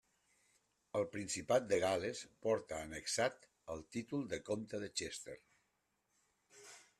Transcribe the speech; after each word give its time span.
El 0.99 1.03
Principat 1.15 1.67
de 1.73 1.77
Gal·les 1.83 2.21
portà 2.45 2.79
annexat 2.85 3.45
el 3.75 3.85
títol 3.97 4.25
de 4.33 4.41
comte 4.49 4.81
de 4.85 4.91
Chester. 5.03 5.37